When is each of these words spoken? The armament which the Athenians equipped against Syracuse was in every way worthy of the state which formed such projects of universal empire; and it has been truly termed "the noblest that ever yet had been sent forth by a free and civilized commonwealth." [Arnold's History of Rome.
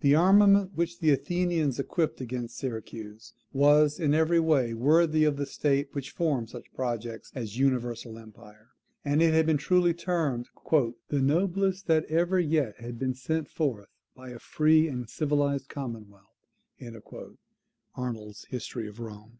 The 0.00 0.12
armament 0.16 0.72
which 0.76 0.98
the 0.98 1.10
Athenians 1.12 1.78
equipped 1.78 2.20
against 2.20 2.56
Syracuse 2.56 3.32
was 3.52 4.00
in 4.00 4.12
every 4.12 4.40
way 4.40 4.74
worthy 4.74 5.22
of 5.22 5.36
the 5.36 5.46
state 5.46 5.90
which 5.94 6.10
formed 6.10 6.50
such 6.50 6.74
projects 6.74 7.30
of 7.32 7.44
universal 7.52 8.18
empire; 8.18 8.70
and 9.04 9.22
it 9.22 9.32
has 9.34 9.46
been 9.46 9.56
truly 9.56 9.94
termed 9.94 10.48
"the 10.72 11.22
noblest 11.22 11.86
that 11.86 12.06
ever 12.06 12.40
yet 12.40 12.80
had 12.80 12.98
been 12.98 13.14
sent 13.14 13.48
forth 13.48 13.90
by 14.16 14.30
a 14.30 14.40
free 14.40 14.88
and 14.88 15.08
civilized 15.08 15.68
commonwealth." 15.68 16.24
[Arnold's 17.94 18.46
History 18.46 18.88
of 18.88 18.98
Rome. 18.98 19.38